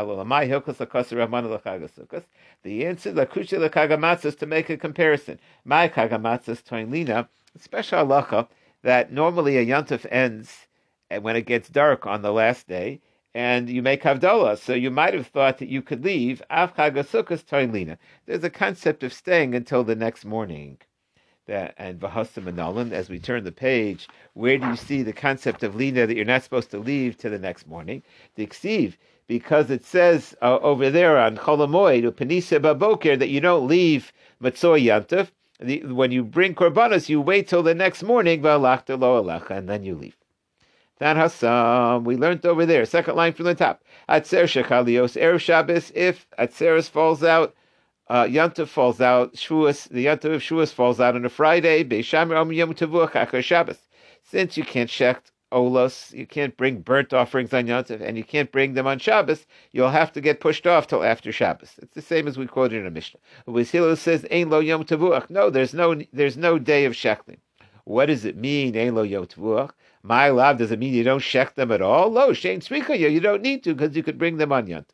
answer, 2.85 3.11
lekagamatzas, 3.11 4.37
to 4.39 4.45
make 4.45 4.69
a 4.69 4.77
comparison. 4.77 5.39
My 5.65 5.89
kagamatzas 5.89 6.63
toinlina, 6.63 7.27
special 7.59 8.05
halacha 8.05 8.47
that 8.83 9.11
normally 9.11 9.57
a 9.57 9.65
yontif 9.65 10.05
ends 10.11 10.67
when 11.19 11.35
it 11.35 11.45
gets 11.45 11.69
dark 11.69 12.05
on 12.05 12.21
the 12.21 12.31
last 12.31 12.67
day, 12.67 12.99
and 13.33 13.69
you 13.69 13.81
make 13.81 14.03
Havdalah. 14.03 14.57
So 14.57 14.73
you 14.73 14.91
might 14.91 15.13
have 15.13 15.27
thought 15.27 15.57
that 15.57 15.69
you 15.69 15.81
could 15.81 16.03
leave 16.03 16.41
Av 16.49 16.75
Toilina. 16.75 17.97
There's 18.25 18.43
a 18.43 18.49
concept 18.49 19.03
of 19.03 19.13
staying 19.13 19.55
until 19.55 19.83
the 19.83 19.95
next 19.95 20.25
morning. 20.25 20.77
That, 21.45 21.73
and 21.77 21.99
Vahasam 21.99 22.47
and 22.47 22.93
as 22.93 23.09
we 23.09 23.19
turn 23.19 23.43
the 23.43 23.51
page, 23.51 24.07
where 24.33 24.57
do 24.57 24.67
you 24.67 24.77
see 24.77 25.03
the 25.03 25.11
concept 25.11 25.61
of 25.63 25.75
Lina 25.75 26.07
that 26.07 26.15
you're 26.15 26.23
not 26.23 26.43
supposed 26.43 26.71
to 26.71 26.79
leave 26.79 27.17
to 27.17 27.29
the 27.29 27.39
next 27.39 27.67
morning? 27.67 28.01
The 28.35 28.47
Ksiv, 28.47 28.95
because 29.27 29.69
it 29.69 29.83
says 29.83 30.35
uh, 30.41 30.59
over 30.59 30.89
there 30.89 31.17
on 31.17 31.35
Cholamoid, 31.35 32.09
Upanisa 32.09 32.61
Baboker, 32.61 33.17
that 33.17 33.27
you 33.27 33.41
don't 33.41 33.67
leave 33.67 34.13
Matzoy 34.41 34.85
Yantif, 34.85 35.31
the, 35.59 35.83
when 35.85 36.11
you 36.11 36.23
bring 36.23 36.55
korbanos, 36.55 37.09
you 37.09 37.19
wait 37.21 37.47
till 37.47 37.63
the 37.63 37.75
next 37.75 38.03
morning, 38.03 38.45
and 38.45 39.69
then 39.69 39.83
you 39.83 39.95
leave. 39.95 40.17
That 41.03 41.17
Hassam, 41.17 42.05
we 42.05 42.15
learned 42.15 42.45
over 42.45 42.65
there, 42.65 42.85
second 42.85 43.17
line 43.17 43.33
from 43.33 43.43
the 43.43 43.55
top. 43.55 43.83
Atzer 44.07 44.43
shechalios 44.43 45.21
erev 45.21 45.41
Shabbos. 45.41 45.91
If 45.93 46.25
Atzeres 46.39 46.89
falls 46.89 47.25
out, 47.25 47.53
uh, 48.07 48.23
Yontif 48.23 48.69
falls 48.69 49.01
out. 49.01 49.33
Shavuos, 49.33 49.89
the 49.89 50.05
Yontif 50.05 50.35
of 50.35 50.41
Shavuos 50.41 50.71
falls 50.71 51.01
out 51.01 51.15
on 51.15 51.25
a 51.25 51.29
Friday. 51.29 51.83
Beishamir 51.83 52.39
Om 52.39 52.53
Yom 52.53 52.73
Tavuach 52.73 53.43
Shabbos. 53.43 53.79
Since 54.23 54.55
you 54.55 54.63
can't 54.63 54.89
shecht 54.89 55.33
olos, 55.51 56.13
you 56.13 56.25
can't 56.25 56.55
bring 56.55 56.79
burnt 56.79 57.11
offerings 57.11 57.53
on 57.53 57.67
Yontif, 57.67 57.99
and 57.99 58.17
you 58.17 58.23
can't 58.23 58.53
bring 58.53 58.73
them 58.73 58.87
on 58.87 58.97
Shabbos, 58.97 59.45
you'll 59.73 59.89
have 59.89 60.13
to 60.13 60.21
get 60.21 60.39
pushed 60.39 60.65
off 60.65 60.87
till 60.87 61.03
after 61.03 61.33
Shabbos. 61.33 61.71
It's 61.81 61.95
the 61.95 62.01
same 62.01 62.29
as 62.29 62.37
we 62.37 62.47
quoted 62.47 62.79
in 62.79 62.87
a 62.87 62.91
Mishnah. 62.91 63.19
Hilo 63.45 63.95
says, 63.95 64.25
"Ein 64.31 64.49
lo 64.49 64.59
Yom 64.59 64.85
Tavuach." 64.85 65.29
No, 65.29 65.49
there's 65.49 65.73
no, 65.73 66.01
there's 66.13 66.37
no 66.37 66.57
day 66.57 66.85
of 66.85 66.93
shechting. 66.93 67.39
What 67.83 68.05
does 68.05 68.23
it 68.23 68.37
mean, 68.37 68.77
Ein 68.77 68.95
lo 68.95 69.01
Yom 69.01 69.25
Tavuach? 69.25 69.71
My 70.05 70.27
love, 70.27 70.57
does 70.57 70.71
it 70.71 70.79
mean 70.79 70.93
you 70.93 71.05
don't 71.05 71.21
shech 71.21 71.53
them 71.53 71.71
at 71.71 71.81
all? 71.81 72.09
Lo, 72.09 72.33
Shane 72.33 72.59
Smika, 72.59 72.99
you 72.99 73.21
don't 73.21 73.41
need 73.41 73.63
to 73.63 73.73
because 73.73 73.95
you 73.95 74.03
could 74.03 74.17
bring 74.17 74.35
them 74.35 74.51
on 74.51 74.67
Yont. 74.67 74.91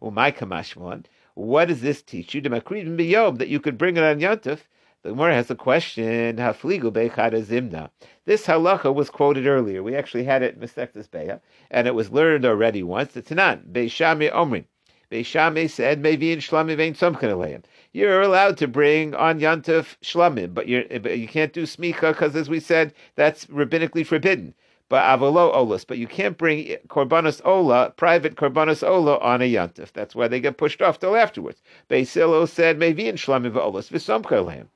Oh, 0.00 0.12
my 0.12 0.30
Kamashmon, 0.30 1.06
what 1.34 1.66
does 1.66 1.80
this 1.80 2.00
teach 2.00 2.32
you? 2.32 2.40
to 2.42 2.48
That 2.48 3.48
you 3.48 3.58
could 3.58 3.76
bring 3.76 3.96
it 3.96 4.04
on 4.04 4.20
Yontif. 4.20 4.60
The 5.02 5.08
Gemara 5.10 5.34
has 5.34 5.50
a 5.50 5.56
question. 5.56 6.36
Hafligu 6.36 6.92
zimna. 6.92 7.90
This 8.24 8.46
halacha 8.46 8.94
was 8.94 9.10
quoted 9.10 9.48
earlier. 9.48 9.82
We 9.82 9.96
actually 9.96 10.24
had 10.24 10.42
it 10.42 10.54
in 10.54 10.60
Masechtas 10.60 11.08
Beya, 11.08 11.40
and 11.70 11.88
it 11.88 11.94
was 11.96 12.12
learned 12.12 12.46
already 12.46 12.84
once. 12.84 13.16
It's 13.16 13.30
Tanan. 13.30 13.72
Beis 13.72 13.90
Shammai 13.90 14.28
Omrin. 14.30 14.66
Said, 15.10 16.02
Mevin 16.02 16.38
Shlamim 16.38 16.76
Vein 16.76 17.62
you're 17.96 18.20
allowed 18.20 18.58
to 18.58 18.68
bring 18.68 19.14
on 19.14 19.40
Yantif 19.40 19.96
Shlamim, 20.02 20.52
but, 20.52 20.68
you're, 20.68 20.84
but 21.00 21.18
you 21.18 21.26
can't 21.26 21.54
do 21.54 21.62
Smicha 21.62 22.08
because, 22.12 22.36
as 22.36 22.50
we 22.50 22.60
said, 22.60 22.92
that's 23.14 23.46
rabbinically 23.46 24.04
forbidden. 24.04 24.52
But 24.90 25.02
Avolo 25.02 25.54
Olas, 25.54 25.86
but 25.86 25.96
you 25.96 26.06
can't 26.06 26.36
bring 26.36 26.76
Korbanos 26.88 27.40
Ola, 27.44 27.94
private 27.96 28.36
Korbanos 28.36 28.86
Ola, 28.86 29.18
on 29.20 29.40
a 29.40 29.50
Yantif. 29.50 29.92
That's 29.92 30.14
why 30.14 30.28
they 30.28 30.40
get 30.40 30.58
pushed 30.58 30.82
off 30.82 31.00
till 31.00 31.16
afterwards. 31.16 31.62
Beis 31.88 32.12
Hillel 32.12 32.46
said, 32.46 32.78
Maybe 32.78 33.08
in 33.08 33.16
Shlamim 33.16 33.52
Olas, 33.52 33.90
Visomkalem. 33.90 34.66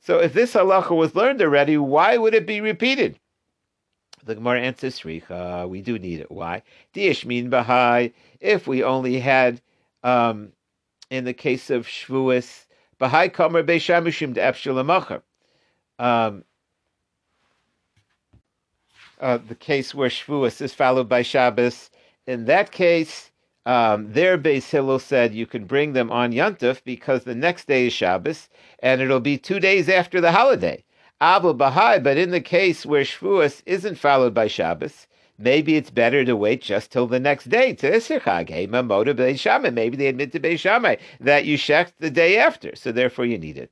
So 0.00 0.18
if 0.20 0.32
this 0.32 0.54
halacha 0.54 0.96
was 0.96 1.16
learned 1.16 1.42
already, 1.42 1.76
why 1.76 2.16
would 2.16 2.34
it 2.34 2.46
be 2.46 2.60
repeated? 2.60 3.18
The 4.24 4.36
Gemara 4.36 4.60
answers, 4.60 5.00
Sricha, 5.00 5.68
we 5.68 5.82
do 5.82 5.98
need 5.98 6.20
it. 6.20 6.30
Why? 6.30 6.62
Diashmin 6.94 7.50
Bahai, 7.50 8.12
if 8.40 8.68
we 8.68 8.84
only 8.84 9.18
had, 9.18 9.60
um, 10.02 10.52
in 11.10 11.24
the 11.24 11.34
case 11.34 11.70
of 11.70 11.86
Shvuas, 11.86 12.66
Bahai 13.00 13.32
Kamer 13.32 13.62
Beishamishim 13.64 14.34
de 14.34 14.40
Epshalamacher. 14.40 15.22
Um, 15.98 16.44
uh, 19.20 19.38
the 19.48 19.54
case 19.54 19.94
where 19.94 20.08
Shavuos 20.08 20.60
is 20.60 20.74
followed 20.74 21.08
by 21.08 21.22
Shabbos. 21.22 21.90
In 22.26 22.44
that 22.44 22.70
case, 22.70 23.30
um, 23.66 24.12
their 24.12 24.38
Beis 24.38 24.70
Hillel 24.70 24.98
said 24.98 25.34
you 25.34 25.46
can 25.46 25.64
bring 25.64 25.92
them 25.92 26.10
on 26.10 26.32
Yontif 26.32 26.82
because 26.84 27.24
the 27.24 27.34
next 27.34 27.66
day 27.66 27.86
is 27.86 27.92
Shabbos, 27.92 28.48
and 28.80 29.00
it'll 29.00 29.20
be 29.20 29.38
two 29.38 29.60
days 29.60 29.88
after 29.88 30.20
the 30.20 30.32
holiday. 30.32 30.84
Abu 31.20 31.52
Bahai, 31.52 32.02
but 32.02 32.16
in 32.16 32.30
the 32.30 32.40
case 32.40 32.86
where 32.86 33.02
Shavuos 33.02 33.62
isn't 33.66 33.98
followed 33.98 34.34
by 34.34 34.46
Shabbos, 34.46 35.06
maybe 35.38 35.76
it's 35.76 35.90
better 35.90 36.24
to 36.24 36.36
wait 36.36 36.62
just 36.62 36.90
till 36.90 37.06
the 37.06 37.20
next 37.20 37.48
day 37.48 37.72
to 37.74 37.94
Issachag. 37.94 38.50
Maybe 38.50 39.96
they 39.96 40.06
admit 40.06 40.32
to 40.32 40.40
Beis 40.40 40.58
Shammai 40.58 40.96
that 41.20 41.44
you 41.44 41.56
shecht 41.56 41.92
the 41.98 42.10
day 42.10 42.38
after, 42.38 42.74
so 42.74 42.92
therefore 42.92 43.24
you 43.24 43.38
need 43.38 43.56
it. 43.56 43.70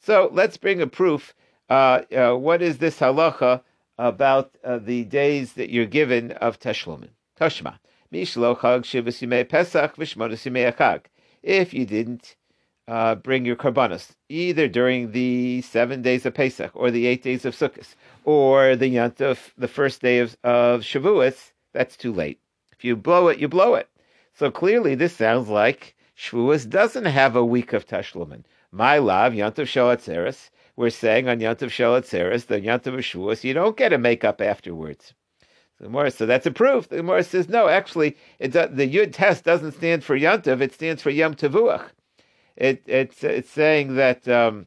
So 0.00 0.30
let's 0.32 0.56
bring 0.56 0.80
a 0.80 0.86
proof. 0.86 1.34
Uh, 1.68 2.02
uh, 2.16 2.34
what 2.34 2.62
is 2.62 2.78
this 2.78 3.00
halacha 3.00 3.62
about 3.98 4.56
uh, 4.64 4.78
the 4.78 5.04
days 5.04 5.54
that 5.54 5.70
you're 5.70 5.86
given 5.86 6.32
of 6.32 6.58
Teshlumin? 6.58 7.10
Toshma. 7.38 7.78
Pesach 8.10 9.98
If 11.42 11.74
you 11.74 11.86
didn't 11.86 12.36
uh, 12.88 13.14
bring 13.14 13.44
your 13.44 13.54
karbanos, 13.54 14.12
either 14.30 14.66
during 14.66 15.12
the 15.12 15.60
seven 15.60 16.00
days 16.00 16.24
of 16.24 16.32
Pesach 16.32 16.70
or 16.74 16.90
the 16.90 17.06
eight 17.06 17.22
days 17.22 17.44
of 17.44 17.54
Sukkot, 17.54 17.94
or 18.24 18.76
the 18.76 18.94
Yantuf, 18.96 19.50
the 19.58 19.68
first 19.68 20.00
day 20.00 20.20
of, 20.20 20.36
of 20.42 20.80
Shavuos, 20.80 21.52
that's 21.74 21.98
too 21.98 22.12
late. 22.12 22.40
If 22.72 22.84
you 22.84 22.96
blow 22.96 23.28
it, 23.28 23.38
you 23.38 23.46
blow 23.46 23.74
it. 23.74 23.88
So 24.34 24.50
clearly, 24.50 24.94
this 24.94 25.14
sounds 25.14 25.48
like 25.48 25.96
Shavuos 26.16 26.68
doesn't 26.68 27.04
have 27.04 27.36
a 27.36 27.44
week 27.44 27.74
of 27.74 27.86
Tashlumin. 27.86 28.44
My 28.72 28.96
love, 28.96 29.34
Yantuf 29.34 29.66
Shalatzeres, 29.66 30.48
we're 30.74 30.88
saying 30.88 31.28
on 31.28 31.40
Yantuf 31.40 31.68
Shalatzeres, 31.68 32.46
the 32.46 32.60
Yantuf 32.60 32.94
of 32.94 33.00
Shavuos, 33.00 33.44
you 33.44 33.52
don't 33.52 33.76
get 33.76 33.92
a 33.92 33.98
makeup 33.98 34.40
afterwards. 34.40 35.12
Gemara, 35.82 36.10
so 36.10 36.24
that's 36.24 36.46
a 36.46 36.50
proof. 36.50 36.88
The 36.88 36.96
Gemara 36.96 37.22
says, 37.22 37.50
no, 37.50 37.68
actually, 37.68 38.16
the 38.40 38.48
Yud 38.48 39.10
test 39.12 39.44
doesn't 39.44 39.72
stand 39.72 40.02
for 40.02 40.18
Yantav, 40.18 40.62
it 40.62 40.72
stands 40.72 41.02
for 41.02 41.10
Yom 41.10 41.34
Tavuach 41.34 41.90
it, 42.58 42.82
it's 42.86 43.22
it's 43.22 43.50
saying 43.50 43.94
that 43.94 44.26
um, 44.28 44.66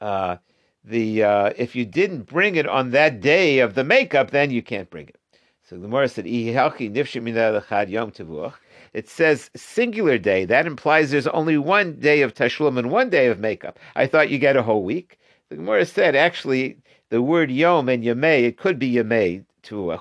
uh, 0.00 0.38
the 0.82 1.22
uh, 1.22 1.52
if 1.56 1.76
you 1.76 1.84
didn't 1.84 2.22
bring 2.22 2.56
it 2.56 2.66
on 2.66 2.90
that 2.92 3.20
day 3.20 3.58
of 3.58 3.74
the 3.74 3.84
makeup, 3.84 4.30
then 4.30 4.50
you 4.50 4.62
can't 4.62 4.88
bring 4.88 5.08
it. 5.08 5.16
So 5.68 5.76
the 5.76 5.82
Gemara 5.82 6.08
said, 6.08 6.26
It 8.92 9.08
says 9.08 9.50
singular 9.54 10.18
day. 10.18 10.44
That 10.44 10.66
implies 10.66 11.10
there's 11.10 11.26
only 11.28 11.58
one 11.58 12.00
day 12.00 12.22
of 12.22 12.34
Tashlum 12.34 12.78
and 12.78 12.90
one 12.90 13.10
day 13.10 13.26
of 13.26 13.38
makeup. 13.38 13.78
I 13.94 14.06
thought 14.06 14.30
you 14.30 14.38
get 14.38 14.56
a 14.56 14.62
whole 14.62 14.82
week. 14.82 15.18
The 15.50 15.56
Gemara 15.56 15.84
said, 15.84 16.16
actually, 16.16 16.78
the 17.10 17.20
word 17.22 17.50
Yom 17.50 17.88
and 17.88 18.02
Yamei, 18.02 18.44
it 18.44 18.56
could 18.56 18.78
be 18.78 18.94
Yamei, 18.94 19.44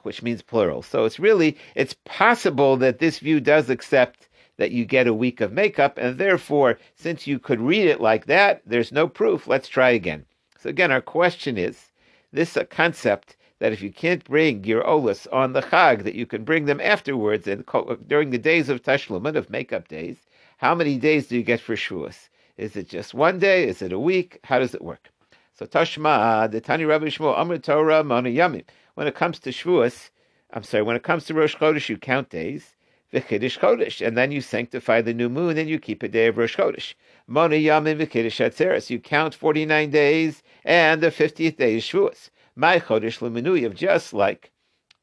which 0.03 0.23
means 0.23 0.41
plural. 0.41 0.81
So 0.81 1.05
it's 1.05 1.19
really, 1.19 1.57
it's 1.75 1.95
possible 2.05 2.77
that 2.77 2.99
this 2.99 3.19
view 3.19 3.39
does 3.39 3.69
accept 3.69 4.28
that 4.59 4.71
you 4.71 4.83
get 4.83 5.07
a 5.07 5.13
week 5.13 5.39
of 5.39 5.53
makeup, 5.53 5.97
and 5.97 6.17
therefore, 6.17 6.77
since 6.93 7.25
you 7.25 7.39
could 7.39 7.61
read 7.61 7.87
it 7.87 8.01
like 8.01 8.25
that, 8.25 8.61
there's 8.65 8.91
no 8.91 9.07
proof. 9.07 9.47
Let's 9.47 9.69
try 9.69 9.91
again. 9.91 10.25
So 10.59 10.69
again, 10.69 10.91
our 10.91 11.01
question 11.01 11.57
is 11.57 11.93
this 12.33 12.57
concept 12.69 13.37
that 13.59 13.71
if 13.71 13.81
you 13.81 13.89
can't 13.89 14.23
bring 14.25 14.65
your 14.65 14.83
olas 14.83 15.27
on 15.31 15.53
the 15.53 15.61
chag, 15.61 16.03
that 16.03 16.13
you 16.13 16.25
can 16.25 16.43
bring 16.43 16.65
them 16.65 16.81
afterwards 16.81 17.47
and 17.47 17.63
during 18.05 18.31
the 18.31 18.37
days 18.37 18.67
of 18.67 18.83
tashlumin 18.83 19.37
of 19.37 19.49
makeup 19.49 19.87
days. 19.87 20.17
How 20.57 20.75
many 20.75 20.97
days 20.97 21.27
do 21.27 21.37
you 21.37 21.43
get 21.43 21.61
for 21.61 21.75
shuas? 21.77 22.27
Is 22.57 22.75
it 22.75 22.89
just 22.89 23.13
one 23.13 23.39
day? 23.39 23.65
Is 23.65 23.81
it 23.81 23.93
a 23.93 23.99
week? 23.99 24.39
How 24.43 24.59
does 24.59 24.75
it 24.75 24.83
work? 24.83 25.09
So 25.53 25.65
Tashma, 25.67 26.51
the 26.51 26.59
Tani 26.59 26.83
Rabbi 26.83 27.05
Shmuel, 27.05 27.37
Amr 27.37 27.59
Torah, 27.59 28.03
Mona 28.03 28.29
Yamim. 28.29 28.65
When 28.95 29.07
it 29.07 29.15
comes 29.15 29.39
to 29.39 29.51
Shavuos, 29.51 30.09
I'm 30.51 30.63
sorry, 30.63 30.83
when 30.83 30.97
it 30.97 31.03
comes 31.03 31.23
to 31.25 31.33
Rosh 31.33 31.55
Chodesh, 31.55 31.87
you 31.87 31.97
count 31.97 32.29
days 32.29 32.75
v'chiddush 33.13 33.59
chodesh, 33.59 34.05
and 34.05 34.17
then 34.17 34.31
you 34.31 34.41
sanctify 34.41 35.01
the 35.01 35.13
new 35.13 35.29
moon 35.29 35.57
and 35.57 35.69
you 35.69 35.79
keep 35.79 36.03
a 36.03 36.07
day 36.07 36.27
of 36.27 36.37
Rosh 36.37 36.55
Chodesh. 36.55 36.93
Mona 37.27 37.55
yamin 37.55 37.97
v'chiddush 37.97 38.45
atzeres. 38.45 38.89
You 38.89 38.99
count 38.99 39.33
forty 39.33 39.65
nine 39.65 39.89
days, 39.89 40.43
and 40.63 41.01
the 41.01 41.11
fiftieth 41.11 41.57
day 41.57 41.75
is 41.77 41.83
Shavuos. 41.83 42.29
My 42.55 42.79
chodesh 42.79 43.19
lemenuyev, 43.19 43.75
just 43.75 44.13
like 44.13 44.51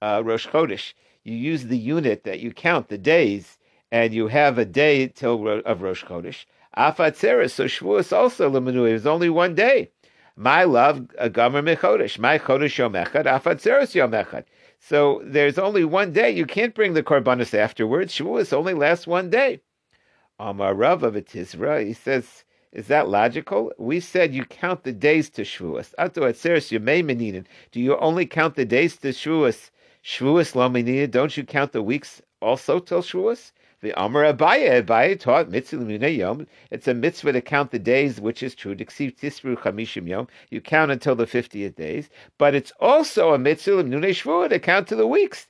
uh, 0.03 0.23
Rosh 0.25 0.47
Chodesh, 0.47 0.93
you 1.25 1.35
use 1.35 1.65
the 1.65 1.79
unit 1.79 2.25
that 2.25 2.41
you 2.41 2.53
count 2.53 2.89
the 2.89 2.99
days, 2.99 3.59
and 3.91 4.13
you 4.13 4.29
have 4.29 4.59
a 4.59 4.65
day 4.65 5.09
till 5.09 5.49
of 5.65 5.83
Rosh 5.83 6.05
Chodesh. 6.05 6.45
Afatzeres, 6.77 7.53
so 7.53 7.65
Shavuos 7.65 8.13
also 8.15 8.51
lemenuyev 8.51 8.93
is 8.93 9.07
only 9.07 9.31
one 9.31 9.55
day. 9.55 9.91
My 10.39 10.65
love, 10.65 11.07
a 11.17 11.31
gomer 11.31 11.63
mechodesh. 11.63 12.19
My 12.19 12.39
chodesh 12.39 12.77
yom 12.77 12.93
echad, 12.93 13.25
afatzeres 13.25 13.95
yom 13.95 14.11
echad. 14.11 14.45
So 14.89 15.21
there's 15.25 15.59
only 15.59 15.85
one 15.85 16.13
day. 16.13 16.31
You 16.31 16.47
can't 16.47 16.73
bring 16.73 16.95
the 16.95 17.03
korbanos 17.03 17.55
afterwards. 17.55 18.13
Shavuos 18.15 18.53
only 18.53 18.73
lasts 18.73 19.05
one 19.05 19.31
day. 19.31 19.61
Um, 20.39 20.61
Amar 20.61 20.75
Rav 20.75 21.03
of 21.03 21.15
Tisra, 21.15 21.85
he 21.85 21.93
says, 21.93 22.45
is 22.71 22.87
that 22.87 23.09
logical? 23.09 23.73
We 23.79 23.99
said 23.99 24.33
you 24.33 24.45
count 24.45 24.85
the 24.85 24.93
days 24.93 25.29
to 25.31 25.43
Shavuos. 25.43 25.93
Ato 25.99 26.21
atzeres 26.21 26.71
yemei. 26.71 27.45
Do 27.73 27.81
you 27.81 27.97
only 27.99 28.27
count 28.27 28.55
the 28.55 28.65
days 28.65 28.97
to 28.99 29.09
Shavuos? 29.09 29.71
Shavuos 30.05 30.55
lo 30.55 31.07
Don't 31.09 31.37
you 31.37 31.43
count 31.43 31.73
the 31.73 31.83
weeks 31.83 32.23
also 32.41 32.79
till 32.79 33.03
Shavuos? 33.03 33.51
The 33.83 33.93
Amar 34.03 34.23
Abaye, 34.25 34.83
Abaye 34.83 35.21
taught 35.21 35.51
mitzvah 35.51 36.11
yom. 36.11 36.47
It's 36.71 36.89
a 36.89 36.95
mitzvah 36.95 37.33
to 37.33 37.43
count 37.43 37.73
the 37.73 37.79
days, 37.79 38.19
which 38.19 38.43
is 38.43 38.55
true. 38.55 38.75
yom. 38.75 40.29
You 40.51 40.61
count 40.63 40.91
until 40.91 41.15
the 41.15 41.27
fiftieth 41.27 41.77
days, 41.77 42.09
but 42.39 42.55
it's 42.55 42.73
also 42.81 43.35
a 43.35 43.39
mitzvah 43.39 43.85
shvuah 43.85 44.49
to 44.49 44.59
count 44.59 44.89
to 44.89 44.97
the 44.97 45.07
weeks. 45.07 45.49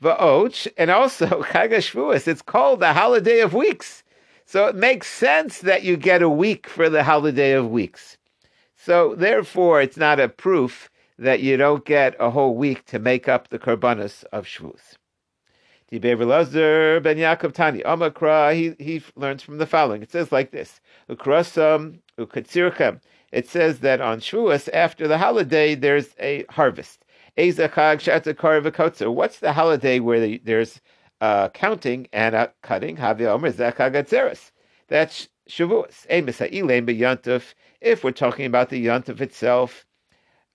Va'och, 0.00 0.68
and 0.78 0.90
also 0.90 1.26
Chag 1.42 1.70
Shavuos. 1.72 2.28
It's 2.28 2.42
called 2.42 2.78
the 2.78 2.92
holiday 2.92 3.40
of 3.40 3.52
weeks. 3.52 4.04
So 4.46 4.66
it 4.66 4.76
makes 4.76 5.08
sense 5.08 5.58
that 5.62 5.82
you 5.82 5.96
get 5.96 6.22
a 6.22 6.28
week 6.28 6.68
for 6.68 6.88
the 6.88 7.02
holiday 7.02 7.52
of 7.52 7.68
weeks. 7.68 8.16
So 8.76 9.16
therefore, 9.16 9.82
it's 9.82 9.96
not 9.96 10.20
a 10.20 10.28
proof 10.28 10.88
that 11.18 11.40
you 11.40 11.56
don't 11.56 11.84
get 11.84 12.14
a 12.20 12.30
whole 12.30 12.54
week 12.54 12.86
to 12.86 13.00
make 13.00 13.28
up 13.28 13.48
the 13.48 13.58
korbanos 13.58 14.22
of 14.32 14.46
Shavuos. 14.46 14.96
Lazar 15.92 17.00
ben 17.00 17.16
Yaakov 17.16 17.52
Tani 17.52 17.80
Amakra. 17.80 18.54
He 18.54 18.74
he 18.82 19.02
learns 19.16 19.42
from 19.42 19.58
the 19.58 19.66
following. 19.66 20.02
It 20.02 20.12
says 20.12 20.30
like 20.30 20.52
this: 20.52 20.80
Ukrasam. 21.08 22.00
It 23.32 23.48
says 23.48 23.80
that 23.80 24.00
on 24.00 24.20
Shavuos, 24.20 24.68
after 24.72 25.08
the 25.08 25.18
holiday, 25.18 25.74
there's 25.74 26.14
a 26.20 26.44
harvest. 26.50 27.04
What's 27.36 27.56
the 27.56 29.52
holiday 29.54 30.00
where 30.00 30.38
there's 30.38 30.80
uh, 31.20 31.48
counting 31.50 32.08
and 32.12 32.34
uh, 32.34 32.48
cutting? 32.62 32.96
That's 32.96 33.16
Shavuos. 35.48 37.44
If 37.80 38.04
we're 38.04 38.10
talking 38.10 38.46
about 38.46 38.68
the 38.68 38.86
Yantif 38.86 39.20
itself, 39.20 39.86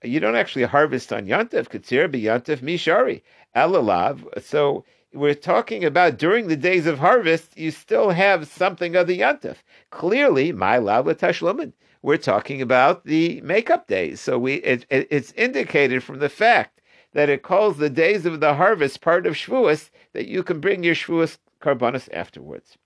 you 0.02 0.20
don't 0.20 0.36
actually 0.36 0.64
harvest 0.64 1.12
on 1.12 1.26
Yantif. 1.26 1.68
Katsir 1.68 2.08
Yantif 2.10 2.58
Mishari. 2.58 3.22
Elalav. 3.54 4.42
So 4.42 4.84
we're 5.16 5.34
talking 5.34 5.82
about 5.84 6.18
during 6.18 6.46
the 6.46 6.56
days 6.56 6.86
of 6.86 6.98
harvest, 6.98 7.56
you 7.56 7.70
still 7.70 8.10
have 8.10 8.46
something 8.46 8.94
of 8.94 9.06
the 9.06 9.20
Yantif. 9.20 9.56
Clearly, 9.90 10.52
my 10.52 10.78
tashlumin. 10.78 11.72
We're 12.02 12.18
talking 12.18 12.60
about 12.60 13.04
the 13.04 13.40
makeup 13.40 13.86
days. 13.88 14.20
So 14.20 14.38
we 14.38 14.56
it, 14.56 14.84
it, 14.90 15.08
it's 15.10 15.32
indicated 15.32 16.04
from 16.04 16.18
the 16.18 16.28
fact 16.28 16.82
that 17.14 17.30
it 17.30 17.42
calls 17.42 17.78
the 17.78 17.88
days 17.88 18.26
of 18.26 18.40
the 18.40 18.54
harvest 18.54 19.00
part 19.00 19.26
of 19.26 19.34
Shavuos 19.34 19.90
that 20.12 20.28
you 20.28 20.42
can 20.42 20.60
bring 20.60 20.84
your 20.84 20.94
Shavuos 20.94 21.38
karbanos 21.62 22.08
afterwards. 22.12 22.76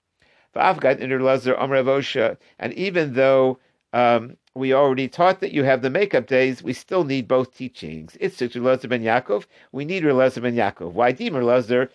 And 2.59 2.75
even 2.75 3.13
though 3.15 3.59
um, 3.93 4.37
we 4.55 4.73
already 4.73 5.09
taught 5.09 5.41
that 5.41 5.53
you 5.53 5.65
have 5.65 5.83
the 5.83 5.91
makeup 5.91 6.27
days, 6.27 6.63
we 6.63 6.73
still 6.73 7.05
need 7.05 7.29
both 7.29 7.57
teachings. 7.57 8.17
It's 8.21 8.41
Lezer 8.41 8.89
ben 8.89 9.03
Yaakov. 9.03 9.47
We 9.73 9.85
need 9.85 10.05
Lezer 10.05 10.43
ben 10.43 10.55
Yaakov. 10.55 10.93
Why 10.93 11.13
Dimer 11.13 11.43
Lezer? 11.43 11.89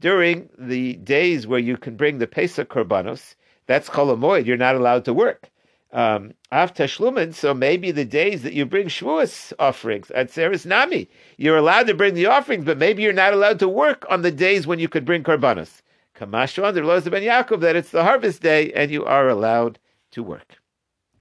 During 0.00 0.48
the 0.58 0.94
days 0.94 1.46
where 1.46 1.60
you 1.60 1.76
can 1.76 1.96
bring 1.96 2.18
the 2.18 2.26
Pesach 2.26 2.68
Korbanos, 2.68 3.34
that's 3.66 3.88
Cholamoid, 3.88 4.46
you're 4.46 4.56
not 4.56 4.74
allowed 4.74 5.04
to 5.04 5.14
work. 5.14 5.48
Um, 5.92 6.34
after 6.50 6.84
Shlumin, 6.84 7.32
so 7.32 7.54
maybe 7.54 7.92
the 7.92 8.04
days 8.04 8.42
that 8.42 8.52
you 8.52 8.66
bring 8.66 8.88
Shavuos 8.88 9.52
offerings 9.60 10.10
at 10.10 10.28
Seres 10.28 10.66
Nami, 10.66 11.08
you're 11.36 11.56
allowed 11.56 11.86
to 11.86 11.94
bring 11.94 12.14
the 12.14 12.26
offerings, 12.26 12.64
but 12.64 12.78
maybe 12.78 13.04
you're 13.04 13.12
not 13.12 13.32
allowed 13.32 13.60
to 13.60 13.68
work 13.68 14.04
on 14.10 14.22
the 14.22 14.32
days 14.32 14.66
when 14.66 14.80
you 14.80 14.88
could 14.88 15.04
bring 15.04 15.22
Korbanos. 15.22 15.82
Kamashu 16.16 16.64
under 16.64 16.82
Loza 16.82 17.12
ben 17.12 17.22
Yaakov 17.22 17.60
that 17.60 17.76
it's 17.76 17.90
the 17.90 18.02
harvest 18.02 18.42
day 18.42 18.72
and 18.72 18.90
you 18.90 19.04
are 19.04 19.28
allowed 19.28 19.78
to 20.10 20.24
work. 20.24 20.58